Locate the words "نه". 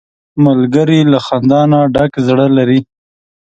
1.71-1.79